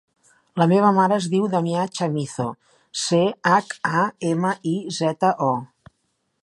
La 0.59 0.65
meva 0.69 0.87
mare 0.99 1.17
es 1.23 1.27
diu 1.33 1.43
Damià 1.51 1.83
Chamizo: 1.99 2.47
ce, 3.03 3.21
hac, 3.53 3.77
a, 4.01 4.09
ema, 4.33 4.55
i, 4.75 4.77
zeta, 5.01 5.35
o. 5.53 5.91